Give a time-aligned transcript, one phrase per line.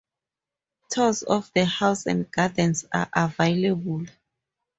[0.89, 4.05] Tours of the House and Gardens are available.